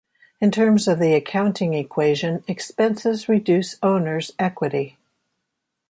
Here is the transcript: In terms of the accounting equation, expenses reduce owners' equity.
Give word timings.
In 0.39 0.49
terms 0.49 0.87
of 0.87 0.97
the 0.97 1.13
accounting 1.13 1.75
equation, 1.75 2.43
expenses 2.47 3.29
reduce 3.29 3.77
owners' 3.83 4.31
equity. 4.39 4.97